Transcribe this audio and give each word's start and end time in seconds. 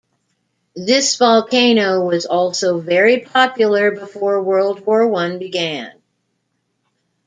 This 0.75 1.15
volcano 1.15 2.03
was 2.03 2.25
also 2.25 2.79
very 2.79 3.19
popular 3.19 3.91
before 3.91 4.41
World 4.41 4.83
War 4.83 5.07
One 5.07 5.37
began. 5.37 5.93